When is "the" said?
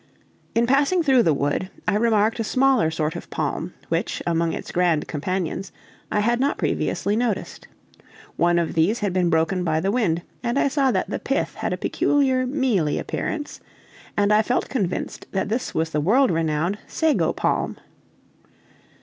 1.21-1.31, 9.79-9.91, 11.11-11.19, 15.91-16.01